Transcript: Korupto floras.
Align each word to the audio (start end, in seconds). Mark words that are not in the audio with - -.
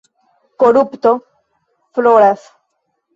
Korupto 0.63 1.11
floras. 1.93 2.41